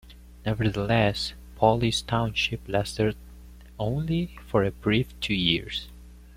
Nevertheless, 0.47 1.33
Pauli's 1.57 2.01
township 2.01 2.67
lasted 2.67 3.15
only 3.77 4.35
for 4.47 4.63
a 4.63 4.71
brief 4.71 5.09
two 5.19 5.35
years. 5.35 5.89